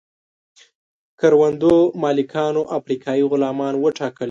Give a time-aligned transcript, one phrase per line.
[1.19, 4.19] کروندو مالکانو افریقایي غلامان وټاکل.